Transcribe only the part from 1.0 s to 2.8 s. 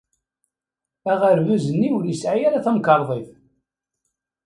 Aɣerbaz-nni ur yesɛi ara